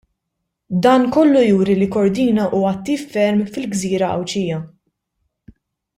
[0.85, 4.59] Dan kollu juri li Cordina hu attiv ferm fil-gżira Għawdxija.